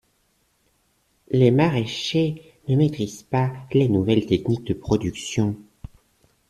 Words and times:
Les 1.29 1.51
maraichers 1.51 2.41
ne 2.67 2.75
maitrisent 2.75 3.21
pas 3.21 3.51
les 3.71 3.87
nouvelles 3.87 4.25
techniques 4.25 4.63
de 4.63 4.73
production. 4.73 5.55